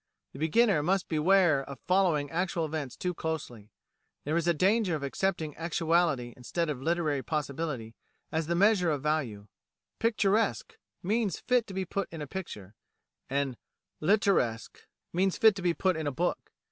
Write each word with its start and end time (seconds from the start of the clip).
The 0.33 0.39
beginner 0.39 0.81
must 0.81 1.07
beware 1.09 1.63
of 1.63 1.79
following 1.87 2.31
actual 2.31 2.65
events 2.65 2.95
too 2.97 3.13
closely. 3.13 3.69
There 4.23 4.35
is 4.35 4.47
a 4.47 4.53
danger 4.55 4.95
of 4.95 5.03
accepting 5.03 5.55
actuality 5.57 6.33
instead 6.35 6.71
of 6.71 6.81
literary 6.81 7.21
possibility 7.21 7.93
as 8.31 8.47
the 8.47 8.55
measure 8.55 8.89
of 8.89 9.03
value. 9.03 9.47
Picturesque 9.99 10.79
means 11.03 11.37
fit 11.39 11.67
to 11.67 11.75
be 11.75 11.85
put 11.85 12.11
in 12.11 12.19
a 12.19 12.25
picture, 12.25 12.73
and 13.29 13.57
literatesque 14.01 14.87
means 15.13 15.37
fit 15.37 15.53
to 15.57 15.61
be 15.61 15.75
put 15.75 15.95
in 15.95 16.07
a 16.07 16.11
book. 16.11 16.51